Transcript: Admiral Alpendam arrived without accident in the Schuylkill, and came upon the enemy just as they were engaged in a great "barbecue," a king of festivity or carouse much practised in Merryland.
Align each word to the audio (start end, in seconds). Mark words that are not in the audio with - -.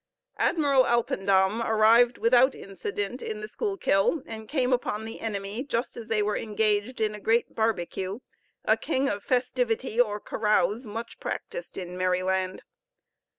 Admiral 0.39 0.83
Alpendam 0.85 1.61
arrived 1.61 2.17
without 2.17 2.55
accident 2.55 3.21
in 3.21 3.39
the 3.39 3.47
Schuylkill, 3.47 4.23
and 4.25 4.49
came 4.49 4.73
upon 4.73 5.05
the 5.05 5.19
enemy 5.19 5.63
just 5.63 5.95
as 5.95 6.07
they 6.07 6.23
were 6.23 6.35
engaged 6.35 6.99
in 6.99 7.13
a 7.13 7.19
great 7.19 7.53
"barbecue," 7.53 8.17
a 8.65 8.75
king 8.77 9.07
of 9.07 9.21
festivity 9.23 9.99
or 10.01 10.19
carouse 10.19 10.87
much 10.87 11.19
practised 11.19 11.77
in 11.77 11.95
Merryland. 11.99 12.63